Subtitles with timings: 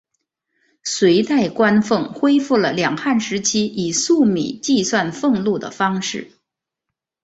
[0.81, 6.31] 隋代官俸恢复了两汉时期以粟米计算俸禄的方式。